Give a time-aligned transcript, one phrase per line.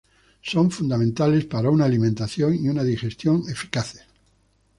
[0.41, 4.01] Son fundamentales para una alimentación y una digestión eficaces.